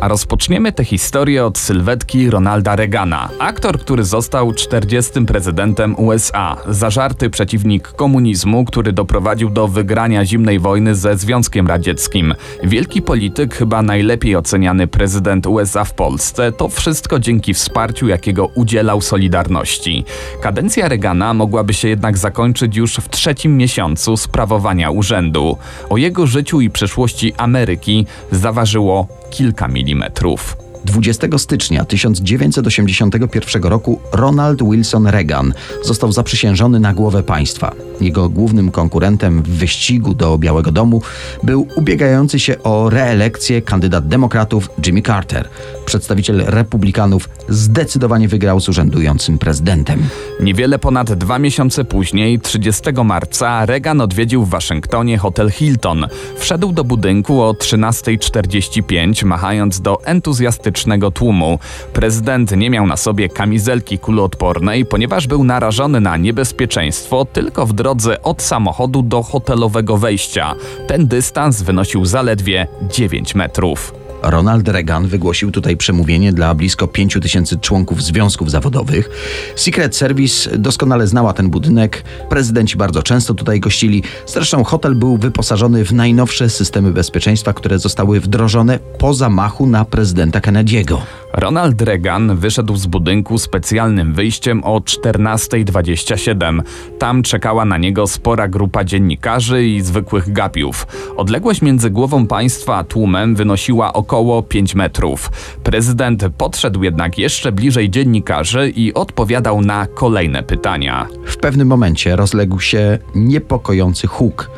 A 0.05 0.07
rozpoczniemy 0.07 0.71
tę 0.71 0.83
historię 0.83 1.45
od 1.45 1.57
sylwetki 1.57 2.29
Ronalda 2.29 2.75
Reagana. 2.75 3.29
Aktor, 3.39 3.79
który 3.79 4.03
został 4.03 4.53
40. 4.53 5.25
prezydentem 5.25 5.95
USA. 6.00 6.57
Zażarty 6.67 7.29
przeciwnik 7.29 7.88
komunizmu, 7.88 8.65
który 8.65 8.93
doprowadził 8.93 9.50
do 9.50 9.67
wygrania 9.67 10.25
zimnej 10.25 10.59
wojny 10.59 10.95
ze 10.95 11.17
Związkiem 11.17 11.67
Radzieckim. 11.67 12.35
Wielki 12.63 13.01
polityk, 13.01 13.55
chyba 13.55 13.81
najlepiej 13.81 14.35
oceniany 14.35 14.88
prezydent 14.88 15.47
USA 15.47 15.83
w 15.83 15.93
Polsce. 15.93 16.51
To 16.51 16.69
wszystko 16.69 17.19
dzięki 17.19 17.53
wsparciu, 17.53 18.07
jakiego 18.07 18.45
udzielał 18.45 19.01
Solidarności. 19.01 20.05
Kadencja 20.41 20.89
Reagana 20.89 21.33
mogłaby 21.33 21.74
się 21.74 21.88
jednak 21.88 22.17
zakończyć 22.17 22.75
już 22.75 22.95
w 22.95 23.09
trzecim 23.09 23.57
miesiącu 23.57 24.17
sprawowania 24.17 24.91
urzędu. 24.91 25.57
O 25.89 25.97
jego 25.97 26.27
życiu 26.27 26.62
i 26.62 26.69
przyszłości 26.69 27.33
Ameryki 27.38 28.05
zaważyło 28.31 29.07
kilka 29.29 29.67
milimetrów. 29.67 30.58
20 30.86 31.27
stycznia 31.38 31.86
1981 31.86 33.63
roku 33.63 34.00
Ronald 34.12 34.63
Wilson 34.63 35.08
Reagan 35.08 35.53
został 35.84 36.12
zaprzysiężony 36.12 36.79
na 36.79 36.94
głowę 36.94 37.24
państwa. 37.24 37.72
Jego 38.01 38.29
głównym 38.29 38.72
konkurentem 38.72 39.44
w 39.44 39.50
wyścigu 39.50 40.13
do 40.13 40.38
Białego 40.38 40.72
Domu 40.72 41.01
był 41.44 41.67
ubiegający 41.75 42.39
się 42.39 42.63
o 42.63 42.89
reelekcję 42.89 43.62
kandydat 43.62 44.08
demokratów 44.08 44.70
Jimmy 44.86 45.01
Carter. 45.01 45.50
Przedstawiciel 45.96 46.44
republikanów 46.46 47.30
zdecydowanie 47.50 48.28
wygrał 48.28 48.60
z 48.60 48.70
urzędującym 48.70 49.38
prezydentem. 49.38 50.04
Niewiele 50.40 50.80
ponad 50.80 51.14
dwa 51.14 51.40
miesiące 51.40 51.86
później, 51.86 52.40
30 52.40 52.84
marca, 53.06 53.66
Reagan 53.66 54.02
odwiedził 54.02 54.46
w 54.46 54.50
Waszyngtonie 54.50 55.18
hotel 55.18 55.52
Hilton. 55.52 56.08
Wszedł 56.38 56.72
do 56.72 56.84
budynku 56.84 57.42
o 57.42 57.52
13.45, 57.52 59.25
machając 59.25 59.82
do 59.82 60.04
entuzjastycznego 60.04 61.12
tłumu. 61.12 61.60
Prezydent 61.94 62.52
nie 62.52 62.70
miał 62.70 62.88
na 62.88 62.98
sobie 62.98 63.30
kamizelki 63.30 64.00
kuloodpornej, 64.00 64.86
ponieważ 64.86 65.28
był 65.28 65.44
narażony 65.44 66.02
na 66.02 66.18
niebezpieczeństwo 66.18 67.25
tylko 67.34 67.66
w 67.66 67.74
drodze 67.74 68.22
od 68.24 68.42
samochodu 68.42 69.02
do 69.02 69.24
hotelowego 69.24 69.98
wejścia. 69.98 70.56
Ten 70.88 71.08
dystans 71.08 71.62
wynosił 71.62 72.06
zaledwie 72.06 72.68
9 72.90 73.36
metrów. 73.36 74.04
Ronald 74.25 74.67
Reagan 74.67 75.08
wygłosił 75.08 75.51
tutaj 75.51 75.77
przemówienie 75.77 76.34
dla 76.34 76.55
blisko 76.55 76.88
5 76.88 77.17
tysięcy 77.22 77.58
członków 77.58 78.03
związków 78.03 78.51
zawodowych. 78.51 79.10
Secret 79.55 79.96
Service 79.96 80.58
doskonale 80.58 81.08
znała 81.08 81.34
ten 81.34 81.50
budynek, 81.50 82.03
prezydenci 82.29 82.77
bardzo 82.77 83.03
często 83.03 83.34
tutaj 83.34 83.60
gościli. 83.60 84.03
Zresztą 84.25 84.63
hotel 84.63 84.96
był 84.96 85.17
wyposażony 85.17 85.86
w 85.86 85.94
najnowsze 85.94 86.50
systemy 86.50 86.91
bezpieczeństwa, 86.91 87.53
które 87.53 87.79
zostały 87.79 88.20
wdrożone 88.20 88.79
po 88.98 89.13
zamachu 89.13 89.67
na 89.67 89.86
prezydenta 89.86 90.39
Kennedy'ego. 90.39 90.98
Ronald 91.34 91.82
Reagan 91.82 92.38
wyszedł 92.38 92.75
z 92.75 92.86
budynku 92.86 93.38
specjalnym 93.38 94.13
wyjściem 94.13 94.63
o 94.63 94.79
14.27. 94.79 96.62
Tam 97.00 97.24
czekała 97.24 97.65
na 97.65 97.77
niego 97.77 98.08
spora 98.08 98.48
grupa 98.48 98.84
dziennikarzy 98.84 99.65
i 99.65 99.82
zwykłych 99.82 100.32
gapiów. 100.34 100.88
Odległość 101.17 101.62
między 101.62 101.89
głową 101.89 102.27
państwa 102.27 102.75
a 102.75 102.84
tłumem 102.84 103.36
wynosiła 103.36 103.94
około 103.94 104.14
5 104.50 104.75
metrów. 104.75 105.31
Prezydent 105.63 106.24
podszedł 106.38 106.84
jednak 106.84 107.17
jeszcze 107.17 107.51
bliżej 107.51 107.89
dziennikarzy 107.89 108.69
i 108.69 108.93
odpowiadał 108.93 109.62
na 109.62 109.88
kolejne 109.88 110.43
pytania. 110.43 111.07
W 111.25 111.38
pewnym 111.38 111.67
momencie 111.67 112.15
rozległ 112.15 112.60
się 112.60 113.00
niepokojący 113.15 114.07
huk. 114.07 114.50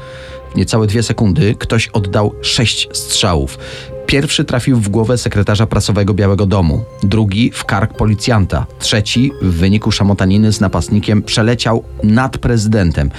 W 0.53 0.55
niecałe 0.55 0.87
dwie 0.87 1.03
sekundy 1.03 1.55
ktoś 1.59 1.87
oddał 1.87 2.33
sześć 2.41 2.89
strzałów. 2.93 3.57
Pierwszy 4.05 4.45
trafił 4.45 4.77
w 4.77 4.89
głowę 4.89 5.17
sekretarza 5.17 5.67
prasowego 5.67 6.13
Białego 6.13 6.45
Domu, 6.45 6.83
drugi 7.03 7.51
w 7.51 7.65
kark 7.65 7.93
policjanta, 7.93 8.65
trzeci 8.79 9.31
w 9.41 9.53
wyniku 9.53 9.91
szamotaniny 9.91 10.53
z 10.53 10.61
napastnikiem 10.61 11.23
przeleciał 11.23 11.83
nad 12.03 12.37
prezydentem. 12.37 13.11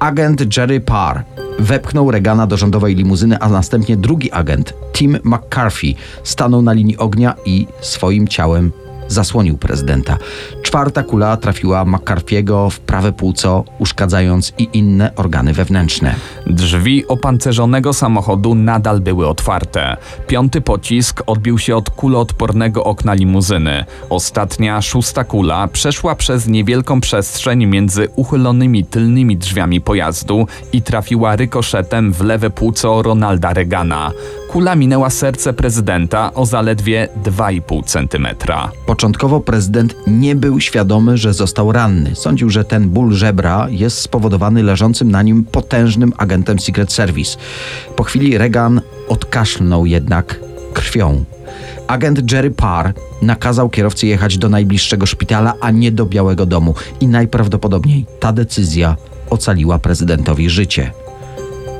Agent 0.00 0.56
Jerry 0.56 0.80
Parr 0.80 1.24
wepchnął 1.58 2.10
Reagana 2.10 2.46
do 2.46 2.56
rządowej 2.56 2.94
limuzyny, 2.94 3.38
a 3.38 3.48
następnie 3.48 3.96
drugi 3.96 4.32
agent, 4.32 4.74
Tim 4.92 5.18
McCarthy, 5.24 5.94
stanął 6.22 6.62
na 6.62 6.72
linii 6.72 6.96
ognia 6.96 7.34
i 7.44 7.66
swoim 7.80 8.28
ciałem 8.28 8.72
zasłonił 9.10 9.58
prezydenta. 9.58 10.18
Czwarta 10.62 11.02
kula 11.02 11.36
trafiła 11.36 11.84
McCarthy'ego 11.84 12.70
w 12.70 12.80
prawe 12.80 13.12
płuco, 13.12 13.64
uszkadzając 13.78 14.52
i 14.58 14.68
inne 14.72 15.14
organy 15.16 15.52
wewnętrzne. 15.52 16.14
Drzwi 16.46 17.06
opancerzonego 17.06 17.92
samochodu 17.92 18.54
nadal 18.54 19.00
były 19.00 19.28
otwarte. 19.28 19.96
Piąty 20.26 20.60
pocisk 20.60 21.22
odbił 21.26 21.58
się 21.58 21.76
od 21.76 21.90
kuloodpornego 21.90 22.84
okna 22.84 23.14
limuzyny. 23.14 23.84
Ostatnia, 24.10 24.82
szósta 24.82 25.24
kula 25.24 25.68
przeszła 25.68 26.14
przez 26.14 26.46
niewielką 26.46 27.00
przestrzeń 27.00 27.66
między 27.66 28.08
uchylonymi 28.16 28.84
tylnymi 28.84 29.36
drzwiami 29.36 29.80
pojazdu 29.80 30.46
i 30.72 30.82
trafiła 30.82 31.36
rykoszetem 31.36 32.12
w 32.12 32.20
lewe 32.20 32.50
płuco 32.50 33.02
Ronalda 33.02 33.52
Reagana. 33.52 34.12
Kula 34.50 34.74
minęła 34.74 35.10
serce 35.10 35.52
prezydenta 35.52 36.34
o 36.34 36.46
zaledwie 36.46 37.08
2,5 37.24 37.84
centymetra. 37.84 38.70
Początkowo 38.86 39.40
prezydent 39.40 39.94
nie 40.06 40.34
był 40.34 40.60
świadomy, 40.60 41.16
że 41.16 41.34
został 41.34 41.72
ranny. 41.72 42.14
Sądził, 42.14 42.50
że 42.50 42.64
ten 42.64 42.88
ból 42.88 43.12
żebra 43.12 43.66
jest 43.68 43.98
spowodowany 43.98 44.62
leżącym 44.62 45.10
na 45.10 45.22
nim 45.22 45.44
potężnym 45.44 46.12
agentem 46.16 46.58
Secret 46.58 46.92
Service. 46.92 47.38
Po 47.96 48.02
chwili 48.02 48.38
Reagan 48.38 48.80
odkaszlnął 49.08 49.86
jednak 49.86 50.40
krwią. 50.72 51.24
Agent 51.86 52.32
Jerry 52.32 52.50
Parr 52.50 52.92
nakazał 53.22 53.68
kierowcy 53.68 54.06
jechać 54.06 54.38
do 54.38 54.48
najbliższego 54.48 55.06
szpitala, 55.06 55.54
a 55.60 55.70
nie 55.70 55.92
do 55.92 56.06
Białego 56.06 56.46
Domu. 56.46 56.74
I 57.00 57.06
najprawdopodobniej 57.06 58.06
ta 58.20 58.32
decyzja 58.32 58.96
ocaliła 59.30 59.78
prezydentowi 59.78 60.50
życie. 60.50 60.92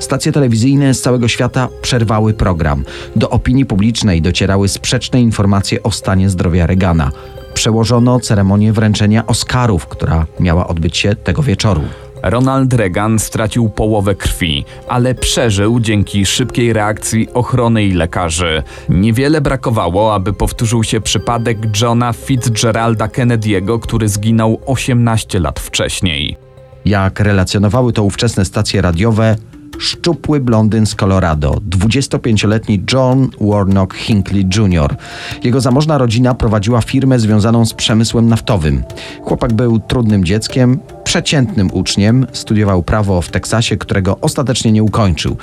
Stacje 0.00 0.32
telewizyjne 0.32 0.94
z 0.94 1.00
całego 1.00 1.28
świata 1.28 1.68
przerwały 1.82 2.34
program. 2.34 2.84
Do 3.16 3.30
opinii 3.30 3.66
publicznej 3.66 4.22
docierały 4.22 4.68
sprzeczne 4.68 5.20
informacje 5.20 5.82
o 5.82 5.90
stanie 5.90 6.30
zdrowia 6.30 6.66
Reagana. 6.66 7.10
Przełożono 7.54 8.20
ceremonię 8.20 8.72
wręczenia 8.72 9.26
Oscarów, 9.26 9.86
która 9.86 10.26
miała 10.40 10.66
odbyć 10.66 10.96
się 10.96 11.14
tego 11.14 11.42
wieczoru. 11.42 11.82
Ronald 12.22 12.74
Reagan 12.74 13.18
stracił 13.18 13.68
połowę 13.68 14.14
krwi, 14.14 14.64
ale 14.88 15.14
przeżył 15.14 15.80
dzięki 15.80 16.26
szybkiej 16.26 16.72
reakcji 16.72 17.28
ochrony 17.34 17.84
i 17.84 17.92
lekarzy. 17.92 18.62
Niewiele 18.88 19.40
brakowało, 19.40 20.14
aby 20.14 20.32
powtórzył 20.32 20.84
się 20.84 21.00
przypadek 21.00 21.58
Johna 21.82 22.12
Fitzgeralda 22.12 23.06
Kennedy'ego, 23.06 23.80
który 23.80 24.08
zginął 24.08 24.60
18 24.66 25.40
lat 25.40 25.60
wcześniej. 25.60 26.36
Jak 26.84 27.20
relacjonowały 27.20 27.92
to 27.92 28.02
ówczesne 28.02 28.44
stacje 28.44 28.82
radiowe, 28.82 29.36
szczupły 29.80 30.40
blondyn 30.40 30.86
z 30.86 30.94
Colorado, 30.94 31.60
25-letni 31.70 32.84
John 32.92 33.30
Warnock 33.40 33.94
Hinckley 33.94 34.46
Jr. 34.56 34.96
Jego 35.44 35.60
zamożna 35.60 35.98
rodzina 35.98 36.34
prowadziła 36.34 36.80
firmę 36.80 37.18
związaną 37.18 37.66
z 37.66 37.74
przemysłem 37.74 38.28
naftowym. 38.28 38.82
Chłopak 39.22 39.52
był 39.52 39.80
trudnym 39.80 40.24
dzieckiem, 40.24 40.78
przeciętnym 41.10 41.70
uczniem, 41.72 42.26
studiował 42.32 42.82
prawo 42.82 43.22
w 43.22 43.28
Teksasie, 43.28 43.76
którego 43.76 44.18
ostatecznie 44.20 44.72
nie 44.72 44.82
ukończył. 44.82 45.36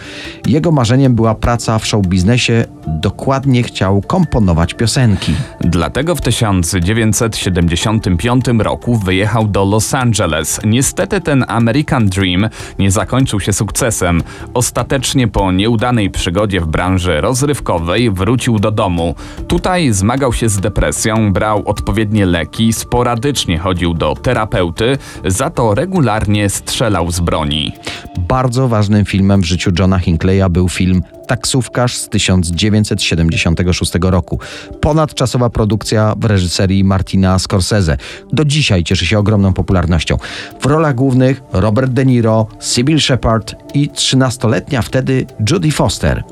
Jego 0.48 0.72
marzeniem 0.72 1.16
była 1.16 1.36
praca 1.36 1.80
w 1.80 1.86
show 1.86 2.08
biznesie, 2.08 2.66
dokładnie 2.88 3.64
chciał 3.64 4.02
komponować 4.02 4.74
piosenki. 4.74 5.34
Dlatego 5.62 6.16
w 6.16 6.22
1975 6.22 8.46
roku 8.60 8.96
wyjechał 8.96 9.48
do 9.48 9.66
Los 9.66 9.94
Angeles. 9.94 10.60
Niestety 10.66 11.22
ten 11.22 11.46
American 11.48 12.06
Dream 12.06 12.50
nie 12.80 12.92
zakończył 12.92 13.40
się 13.40 13.54
sukcesem. 13.54 14.24
Ostatecznie 14.54 15.28
po 15.28 15.52
nieudanej 15.52 16.10
przygodzie 16.10 16.62
w 16.62 16.68
branży 16.68 17.22
rozrywkowej 17.22 18.12
wrócił 18.12 18.60
do 18.60 18.72
domu. 18.72 19.16
Tutaj 19.48 19.92
zmagał 19.92 20.34
się 20.34 20.50
z 20.50 20.60
depresją, 20.60 21.34
brał 21.34 21.64
odpowiednie 21.66 22.26
leki, 22.26 22.74
sporadycznie 22.74 23.58
chodził 23.58 23.94
do 23.94 24.16
terapeuty, 24.16 24.98
za 25.26 25.50
to 25.58 25.76
regularnie 25.76 26.50
strzelał 26.50 27.12
z 27.12 27.20
broni. 27.20 27.72
Bardzo 28.18 28.68
ważnym 28.68 29.06
filmem 29.06 29.42
w 29.42 29.46
życiu 29.46 29.72
Johna 29.80 29.98
Hinckley'a 29.98 30.50
był 30.50 30.70
film 30.70 31.04
Taksówkarz 31.28 31.96
z 31.96 32.10
1976 32.10 33.94
roku. 34.02 34.40
Ponadczasowa 34.82 35.50
produkcja 35.50 36.16
w 36.18 36.26
reżyserii 36.26 36.84
Martina 36.84 37.40
Scorsese. 37.40 37.98
Do 38.34 38.46
dzisiaj 38.46 38.84
cieszy 38.84 39.06
się 39.06 39.20
ogromną 39.20 39.54
popularnością. 39.54 40.18
W 40.62 40.66
rolach 40.66 40.96
głównych 40.96 41.42
Robert 41.54 41.92
De 41.92 42.06
Niro, 42.06 42.48
Sybil 42.60 43.00
Shepard 43.00 43.56
i 43.74 43.90
13-letnia 43.90 44.82
wtedy 44.82 45.26
Judy 45.52 45.72
Foster. 45.72 46.24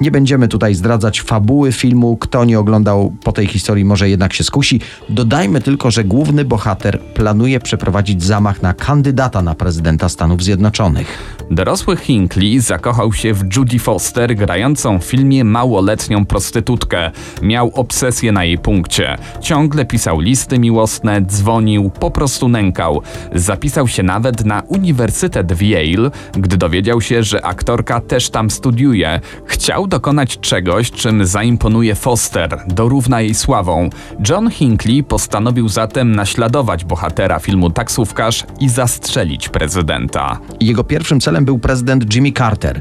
Nie 0.00 0.10
będziemy 0.10 0.48
tutaj 0.48 0.74
zdradzać 0.74 1.20
fabuły 1.20 1.72
filmu. 1.72 2.16
Kto 2.16 2.44
nie 2.44 2.58
oglądał 2.58 3.12
po 3.24 3.32
tej 3.32 3.46
historii 3.46 3.84
może 3.84 4.08
jednak 4.08 4.32
się 4.32 4.44
skusi. 4.44 4.80
Dodajmy 5.08 5.60
tylko, 5.60 5.90
że 5.90 6.04
główny 6.04 6.44
bohater 6.44 7.00
planuje 7.00 7.60
przeprowadzić 7.60 8.22
zamach 8.22 8.62
na 8.62 8.74
kandydata 8.74 9.42
na 9.42 9.54
prezydenta 9.54 10.08
Stanów 10.08 10.42
Zjednoczonych. 10.42 11.36
Dorosły 11.50 11.96
Hinckley 11.96 12.60
zakochał 12.60 13.12
się 13.12 13.34
w 13.34 13.56
Judy 13.56 13.78
Foster, 13.78 14.31
grającą 14.34 14.98
w 14.98 15.04
filmie 15.04 15.44
małoletnią 15.44 16.26
prostytutkę. 16.26 17.10
Miał 17.42 17.70
obsesję 17.74 18.32
na 18.32 18.44
jej 18.44 18.58
punkcie. 18.58 19.18
Ciągle 19.40 19.84
pisał 19.84 20.20
listy 20.20 20.58
miłosne, 20.58 21.22
dzwonił, 21.22 21.90
po 21.90 22.10
prostu 22.10 22.48
nękał. 22.48 23.02
Zapisał 23.34 23.88
się 23.88 24.02
nawet 24.02 24.44
na 24.44 24.62
Uniwersytet 24.68 25.52
w 25.52 25.62
Yale, 25.62 26.10
gdy 26.32 26.56
dowiedział 26.56 27.00
się, 27.00 27.22
że 27.22 27.44
aktorka 27.44 28.00
też 28.00 28.30
tam 28.30 28.50
studiuje. 28.50 29.20
Chciał 29.46 29.86
dokonać 29.86 30.38
czegoś, 30.40 30.90
czym 30.90 31.26
zaimponuje 31.26 31.94
Foster, 31.94 32.58
dorówna 32.66 33.20
jej 33.20 33.34
sławą. 33.34 33.90
John 34.28 34.50
Hinckley 34.50 35.04
postanowił 35.04 35.68
zatem 35.68 36.16
naśladować 36.16 36.84
bohatera 36.84 37.38
filmu 37.38 37.70
Taksówkarz 37.70 38.44
i 38.60 38.68
zastrzelić 38.68 39.48
prezydenta. 39.48 40.38
Jego 40.60 40.84
pierwszym 40.84 41.20
celem 41.20 41.44
był 41.44 41.58
prezydent 41.58 42.14
Jimmy 42.14 42.32
Carter. 42.32 42.80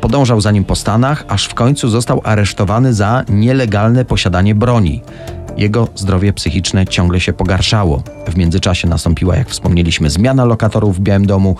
Podążał 0.00 0.40
za 0.40 0.50
nim 0.50 0.64
po 0.64 0.76
Stanach, 0.84 1.24
aż 1.28 1.46
w 1.46 1.54
końcu 1.54 1.88
został 1.88 2.20
aresztowany 2.24 2.94
za 2.94 3.24
nielegalne 3.28 4.04
posiadanie 4.04 4.54
broni. 4.54 5.02
Jego 5.56 5.88
zdrowie 5.94 6.32
psychiczne 6.32 6.86
ciągle 6.86 7.20
się 7.20 7.32
pogarszało. 7.32 8.02
W 8.28 8.36
międzyczasie 8.36 8.88
nastąpiła, 8.88 9.36
jak 9.36 9.48
wspomnieliśmy, 9.48 10.10
zmiana 10.10 10.44
lokatorów 10.44 10.96
w 10.96 11.00
Białym 11.00 11.26
Domu, 11.26 11.56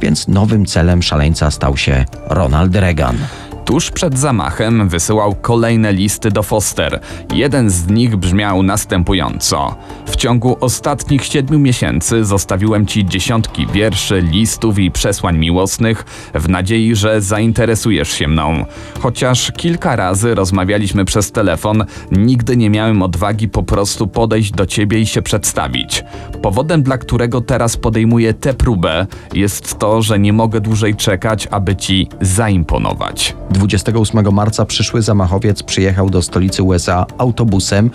więc 0.00 0.28
nowym 0.28 0.66
celem 0.66 1.02
szaleńca 1.02 1.50
stał 1.50 1.76
się 1.76 2.04
Ronald 2.26 2.76
Reagan. 2.76 3.16
Tuż 3.64 3.90
przed 3.90 4.18
zamachem 4.18 4.88
wysyłał 4.88 5.34
kolejne 5.34 5.92
listy 5.92 6.30
do 6.30 6.42
Foster. 6.42 7.00
Jeden 7.34 7.70
z 7.70 7.86
nich 7.86 8.16
brzmiał 8.16 8.62
następująco: 8.62 9.76
W 10.06 10.16
ciągu 10.16 10.56
ostatnich 10.60 11.24
siedmiu 11.24 11.58
miesięcy 11.58 12.24
zostawiłem 12.24 12.86
ci 12.86 13.06
dziesiątki 13.06 13.66
wierszy, 13.66 14.20
listów 14.20 14.78
i 14.78 14.90
przesłań 14.90 15.38
miłosnych 15.38 16.04
w 16.34 16.48
nadziei, 16.48 16.96
że 16.96 17.20
zainteresujesz 17.20 18.12
się 18.12 18.28
mną. 18.28 18.64
Chociaż 19.00 19.52
kilka 19.52 19.96
razy 19.96 20.34
rozmawialiśmy 20.34 21.04
przez 21.04 21.32
telefon, 21.32 21.84
nigdy 22.12 22.56
nie 22.56 22.70
miałem 22.70 23.02
odwagi 23.02 23.48
po 23.48 23.62
prostu 23.62 24.06
podejść 24.06 24.50
do 24.50 24.66
ciebie 24.66 25.00
i 25.00 25.06
się 25.06 25.22
przedstawić. 25.22 26.04
Powodem, 26.42 26.82
dla 26.82 26.98
którego 26.98 27.40
teraz 27.40 27.76
podejmuję 27.76 28.34
tę 28.34 28.54
próbę, 28.54 29.06
jest 29.34 29.78
to, 29.78 30.02
że 30.02 30.18
nie 30.18 30.32
mogę 30.32 30.60
dłużej 30.60 30.94
czekać, 30.94 31.48
aby 31.50 31.76
ci 31.76 32.08
zaimponować. 32.20 33.34
28 33.52 34.32
marca 34.34 34.64
przyszły 34.64 35.02
zamachowiec 35.02 35.62
przyjechał 35.62 36.10
do 36.10 36.22
stolicy 36.22 36.62
USA 36.62 37.06
autobusem 37.18 37.90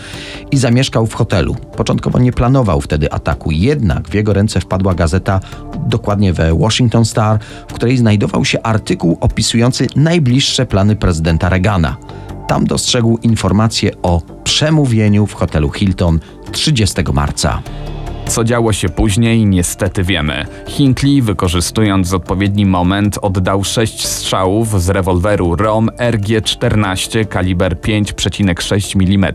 i 0.52 0.58
zamieszkał 0.58 1.08
w 1.08 1.14
hotelu. 1.14 1.56
Początkowo 1.56 2.20
nie 2.20 2.32
planował 2.32 2.82
wtedy 2.82 3.12
ataku, 3.12 3.52
jednak 3.52 4.10
w 4.10 4.14
jego 4.14 4.34
ręce 4.34 4.60
wpadła 4.60 4.94
gazeta, 4.94 5.40
dokładnie 5.88 6.34
we 6.34 6.58
Washington 6.58 7.06
Star, 7.06 7.40
w 7.68 7.74
której 7.74 7.98
znajdował 7.98 8.46
się 8.46 8.62
artykuł 8.62 9.18
opisujący 9.22 9.88
najbliższe 9.96 10.66
plany 10.66 10.96
prezydenta 10.96 11.50
Reagana. 11.50 11.98
Tam 12.48 12.66
dostrzegł 12.66 13.18
informację 13.18 13.92
o 14.02 14.22
przemówieniu 14.44 15.28
w 15.28 15.34
hotelu 15.34 15.70
Hilton 15.70 16.20
30 16.52 17.02
marca. 17.14 17.62
Co 18.28 18.44
działo 18.44 18.74
się 18.74 18.90
później, 18.90 19.46
niestety 19.46 20.04
wiemy. 20.04 20.46
Hinckley, 20.68 21.22
wykorzystując 21.22 22.14
odpowiedni 22.14 22.66
moment, 22.66 23.20
oddał 23.22 23.64
sześć 23.64 24.08
strzałów 24.08 24.82
z 24.82 24.90
rewolweru 24.90 25.56
ROM 25.56 25.90
RG-14 25.98 27.28
kaliber 27.28 27.76
5,6 27.76 29.16
mm. 29.16 29.34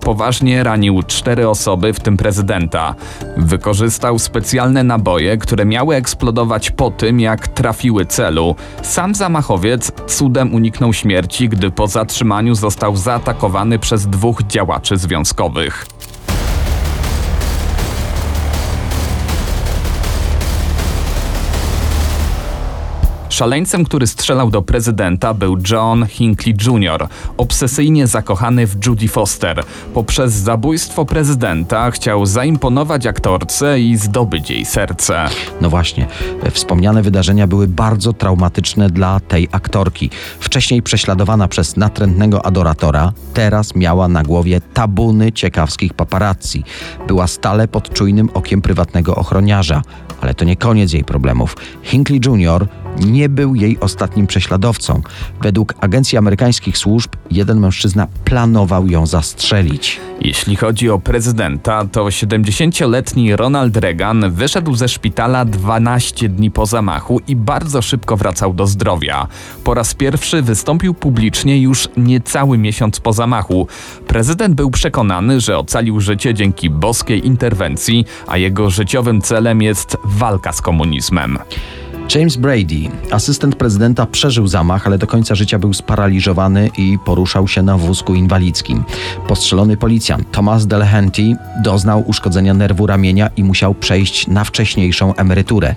Poważnie 0.00 0.64
ranił 0.64 1.02
cztery 1.02 1.48
osoby, 1.48 1.92
w 1.92 2.00
tym 2.00 2.16
prezydenta. 2.16 2.94
Wykorzystał 3.36 4.18
specjalne 4.18 4.84
naboje, 4.84 5.36
które 5.36 5.64
miały 5.64 5.96
eksplodować 5.96 6.70
po 6.70 6.90
tym, 6.90 7.20
jak 7.20 7.48
trafiły 7.48 8.06
celu. 8.06 8.54
Sam 8.82 9.14
zamachowiec 9.14 9.92
cudem 10.06 10.54
uniknął 10.54 10.92
śmierci, 10.92 11.48
gdy 11.48 11.70
po 11.70 11.86
zatrzymaniu 11.86 12.54
został 12.54 12.96
zaatakowany 12.96 13.78
przez 13.78 14.06
dwóch 14.06 14.42
działaczy 14.42 14.96
związkowych. 14.96 15.86
Szaleńcem, 23.36 23.84
który 23.84 24.06
strzelał 24.06 24.50
do 24.50 24.62
prezydenta 24.62 25.34
był 25.34 25.58
John 25.70 26.06
Hinckley 26.06 26.54
Jr., 26.66 27.08
obsesyjnie 27.36 28.06
zakochany 28.06 28.66
w 28.66 28.86
Judy 28.86 29.08
Foster. 29.08 29.64
Poprzez 29.94 30.32
zabójstwo 30.32 31.04
prezydenta 31.04 31.90
chciał 31.90 32.26
zaimponować 32.26 33.06
aktorce 33.06 33.80
i 33.80 33.96
zdobyć 33.96 34.50
jej 34.50 34.64
serce. 34.64 35.24
No 35.60 35.70
właśnie, 35.70 36.06
wspomniane 36.50 37.02
wydarzenia 37.02 37.46
były 37.46 37.68
bardzo 37.68 38.12
traumatyczne 38.12 38.90
dla 38.90 39.20
tej 39.20 39.48
aktorki. 39.52 40.10
Wcześniej 40.40 40.82
prześladowana 40.82 41.48
przez 41.48 41.76
natrętnego 41.76 42.46
adoratora, 42.46 43.12
teraz 43.34 43.74
miała 43.74 44.08
na 44.08 44.22
głowie 44.22 44.60
tabuny 44.60 45.32
ciekawskich 45.32 45.94
paparazzi. 45.94 46.64
Była 47.08 47.26
stale 47.26 47.68
pod 47.68 47.92
czujnym 47.92 48.30
okiem 48.34 48.62
prywatnego 48.62 49.14
ochroniarza. 49.14 49.82
Ale 50.20 50.34
to 50.34 50.44
nie 50.44 50.56
koniec 50.56 50.92
jej 50.92 51.04
problemów. 51.04 51.56
Hinckley 51.82 52.20
Jr. 52.26 52.68
nie 53.00 53.28
był 53.28 53.54
jej 53.54 53.80
ostatnim 53.80 54.26
prześladowcą. 54.26 55.02
Według 55.42 55.74
agencji 55.80 56.18
amerykańskich 56.18 56.78
służb 56.78 57.10
jeden 57.30 57.60
mężczyzna 57.60 58.06
planował 58.24 58.86
ją 58.86 59.06
zastrzelić. 59.06 60.00
Jeśli 60.20 60.56
chodzi 60.56 60.90
o 60.90 60.98
prezydenta, 60.98 61.84
to 61.84 62.04
70-letni 62.04 63.36
Ronald 63.36 63.76
Reagan 63.76 64.30
wyszedł 64.30 64.74
ze 64.74 64.88
szpitala 64.88 65.44
12 65.44 66.28
dni 66.28 66.50
po 66.50 66.66
zamachu 66.66 67.20
i 67.28 67.36
bardzo 67.36 67.82
szybko 67.82 68.16
wracał 68.16 68.54
do 68.54 68.66
zdrowia. 68.66 69.26
Po 69.64 69.74
raz 69.74 69.94
pierwszy 69.94 70.42
wystąpił 70.42 70.94
publicznie 70.94 71.60
już 71.60 71.88
niecały 71.96 72.58
miesiąc 72.58 73.00
po 73.00 73.12
zamachu. 73.12 73.66
Prezydent 74.06 74.54
był 74.54 74.70
przekonany, 74.70 75.40
że 75.40 75.58
ocalił 75.58 76.00
życie 76.00 76.34
dzięki 76.34 76.70
boskiej 76.70 77.26
interwencji, 77.26 78.04
a 78.26 78.38
jego 78.38 78.70
życiowym 78.70 79.22
celem 79.22 79.62
jest 79.62 79.96
walka 80.04 80.52
z 80.52 80.60
komunizmem. 80.60 81.38
James 82.14 82.36
Brady, 82.36 82.90
asystent 83.10 83.56
prezydenta, 83.56 84.06
przeżył 84.06 84.46
zamach, 84.46 84.86
ale 84.86 84.98
do 84.98 85.06
końca 85.06 85.34
życia 85.34 85.58
był 85.58 85.74
sparaliżowany 85.74 86.70
i 86.78 86.98
poruszał 87.04 87.48
się 87.48 87.62
na 87.62 87.78
wózku 87.78 88.14
inwalidzkim. 88.14 88.84
Postrzelony 89.28 89.76
policjant 89.76 90.30
Thomas 90.30 90.66
Delahanty 90.66 91.22
doznał 91.62 92.04
uszkodzenia 92.06 92.54
nerwu 92.54 92.86
ramienia 92.86 93.30
i 93.36 93.44
musiał 93.44 93.74
przejść 93.74 94.26
na 94.26 94.44
wcześniejszą 94.44 95.14
emeryturę. 95.14 95.74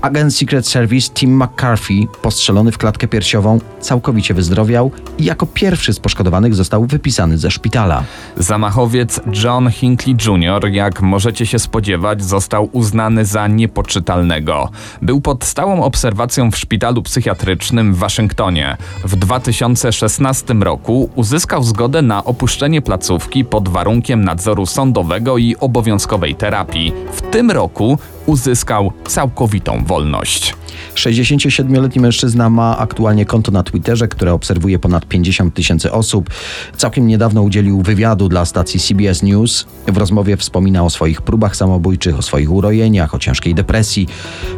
Agent 0.00 0.34
Secret 0.34 0.66
Service 0.66 1.10
Tim 1.14 1.42
McCarthy, 1.42 1.94
postrzelony 2.22 2.72
w 2.72 2.78
klatkę 2.78 3.08
piersiową, 3.08 3.60
całkowicie 3.80 4.34
wyzdrowiał 4.34 4.90
i 5.18 5.24
jako 5.24 5.46
pierwszy 5.46 5.92
z 5.92 6.00
poszkodowanych 6.00 6.54
został 6.54 6.86
wypisany 6.86 7.38
ze 7.38 7.50
szpitala. 7.50 8.04
Zamachowiec 8.36 9.20
John 9.44 9.70
Hinckley 9.70 10.16
Jr., 10.26 10.68
jak 10.68 11.02
możecie 11.02 11.46
się 11.46 11.58
spodziewać, 11.58 12.24
został 12.24 12.68
uznany 12.72 13.24
za 13.24 13.48
niepoczytalnego. 13.48 14.70
Był 15.02 15.20
pod 15.20 15.44
stałą 15.44 15.69
obserwacją 15.78 16.50
w 16.50 16.56
szpitalu 16.56 17.02
psychiatrycznym 17.02 17.94
w 17.94 17.98
Waszyngtonie. 17.98 18.76
W 19.04 19.16
2016 19.16 20.54
roku 20.54 21.10
uzyskał 21.14 21.62
zgodę 21.62 22.02
na 22.02 22.24
opuszczenie 22.24 22.82
placówki 22.82 23.44
pod 23.44 23.68
warunkiem 23.68 24.24
nadzoru 24.24 24.66
sądowego 24.66 25.38
i 25.38 25.56
obowiązkowej 25.56 26.34
terapii. 26.34 26.92
W 27.12 27.22
tym 27.22 27.50
roku 27.50 27.98
uzyskał 28.30 28.92
całkowitą 29.08 29.84
wolność. 29.84 30.54
67-letni 30.94 32.02
mężczyzna 32.02 32.50
ma 32.50 32.78
aktualnie 32.78 33.26
konto 33.26 33.52
na 33.52 33.62
Twitterze, 33.62 34.08
które 34.08 34.32
obserwuje 34.32 34.78
ponad 34.78 35.06
50 35.06 35.54
tysięcy 35.54 35.92
osób. 35.92 36.30
Całkiem 36.76 37.06
niedawno 37.06 37.42
udzielił 37.42 37.82
wywiadu 37.82 38.28
dla 38.28 38.44
stacji 38.44 38.80
CBS 38.80 39.22
News. 39.22 39.66
W 39.86 39.96
rozmowie 39.96 40.36
wspomina 40.36 40.84
o 40.84 40.90
swoich 40.90 41.22
próbach 41.22 41.56
samobójczych, 41.56 42.18
o 42.18 42.22
swoich 42.22 42.52
urojeniach, 42.52 43.14
o 43.14 43.18
ciężkiej 43.18 43.54
depresji. 43.54 44.08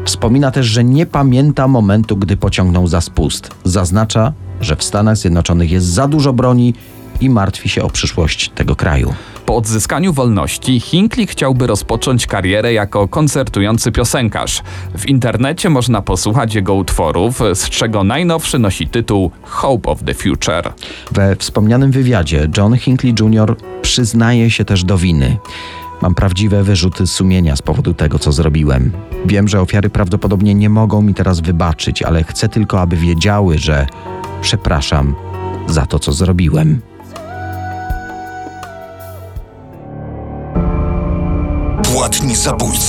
Wspomina 0.05 0.51
też, 0.51 0.67
że 0.67 0.85
nie 0.85 1.07
pamięta 1.07 1.69
momentu, 1.69 2.17
gdy 2.17 2.37
pociągnął 2.37 2.87
za 2.87 3.01
spust. 3.01 3.51
Zaznacza, 3.65 4.33
że 4.61 4.77
w 4.77 4.85
Stanach 4.85 5.17
Zjednoczonych 5.17 5.71
jest 5.71 5.87
za 5.87 6.09
dużo 6.09 6.33
broni 6.33 6.75
i 7.21 7.31
martwi 7.31 7.69
się 7.69 7.83
o 7.83 7.91
przyszłość 7.91 8.49
tego 8.49 8.77
kraju. 8.77 9.15
Po 9.53 9.57
odzyskaniu 9.57 10.13
wolności 10.13 10.81
Hinckley 10.81 11.27
chciałby 11.27 11.67
rozpocząć 11.67 12.27
karierę 12.27 12.73
jako 12.73 13.09
koncertujący 13.09 13.93
piosenkarz. 13.93 14.63
W 14.99 15.07
internecie 15.07 15.71
można 15.71 16.03
posłuchać 16.03 16.55
jego 16.55 16.75
utworów, 16.75 17.41
z 17.55 17.69
czego 17.71 18.05
najnowszy 18.05 18.59
nosi 18.59 18.89
tytuł 18.89 19.31
Hope 19.43 19.91
of 19.91 20.03
the 20.03 20.15
Future. 20.15 20.73
We 21.11 21.37
wspomnianym 21.37 21.91
wywiadzie 21.91 22.49
John 22.57 22.77
Hinckley 22.77 23.15
Jr. 23.21 23.57
przyznaje 23.83 24.51
się 24.51 24.65
też 24.65 24.85
do 24.85 24.99
winy. 24.99 25.37
Mam 26.03 26.15
prawdziwe 26.15 26.63
wyrzuty 26.63 27.07
sumienia 27.07 27.57
z 27.57 27.63
powodu 27.63 27.95
tego, 27.95 28.19
co 28.19 28.33
zrobiłem. 28.33 28.93
Wiem, 29.27 29.49
że 29.49 29.61
ofiary 29.61 29.91
prawdopodobnie 29.91 30.55
nie 30.55 30.69
mogą 30.69 31.03
mi 31.03 31.15
teraz 31.15 31.41
wybaczyć, 31.41 32.03
ale 32.03 32.25
chcę 32.25 32.49
tylko, 32.49 32.81
aby 32.81 32.97
wiedziały, 32.97 33.59
że 33.59 33.87
przepraszam 34.43 35.15
za 35.67 35.87
to, 35.87 35.99
co 35.99 36.13
zrobiłem. 36.13 36.92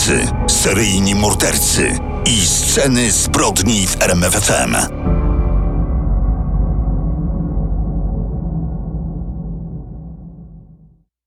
Zabójcy, 0.04 0.28
seryjni 0.48 1.16
mordercy 1.16 2.00
i 2.26 2.46
sceny 2.48 3.12
zbrodni 3.12 3.88
w 3.88 4.02
RMFFM. 4.02 5.03